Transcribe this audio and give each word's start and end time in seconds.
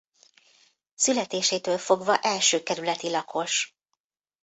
Születésétől 0.95 1.77
fogva 1.77 2.17
első 2.19 2.63
kerületi 2.63 3.09
lakos. 3.09 3.75